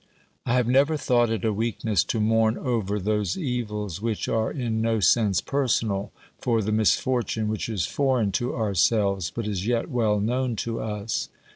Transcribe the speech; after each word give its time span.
I 0.47 0.55
have 0.55 0.67
never 0.67 0.97
thought 0.97 1.29
it 1.29 1.45
a 1.45 1.53
weakness 1.53 2.03
to 2.05 2.19
mourn 2.19 2.57
over 2.57 2.97
those 2.99 3.37
evils 3.37 4.01
which 4.01 4.27
are 4.27 4.49
in 4.51 4.81
no 4.81 4.99
sense 4.99 5.41
personal, 5.41 6.11
for 6.39 6.63
the 6.63 6.71
mis 6.71 6.95
fortune 6.99 7.47
which 7.47 7.69
is 7.69 7.85
foreign 7.85 8.31
to 8.31 8.55
ourselves, 8.55 9.29
but 9.29 9.45
is 9.45 9.67
yet 9.67 9.91
well 9.91 10.19
known 10.19 10.55
to 10.55 10.79
us. 10.81 11.29